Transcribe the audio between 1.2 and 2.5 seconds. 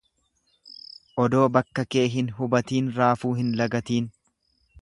Odoo bakka kee hin